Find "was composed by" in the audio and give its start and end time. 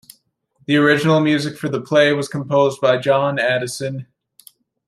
2.11-2.97